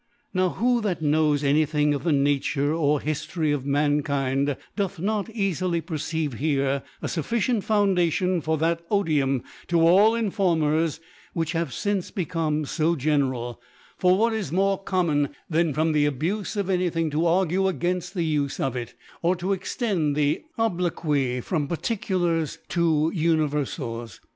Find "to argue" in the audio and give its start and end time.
17.11-17.65